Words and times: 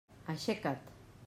Aixeca't! 0.33 0.73